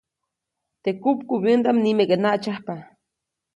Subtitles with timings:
[0.83, 2.73] Teʼ kupkubyändaʼm nimeke naʼtsyajpa.